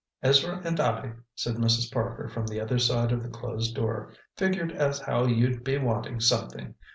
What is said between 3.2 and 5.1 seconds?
the closed door, "figured as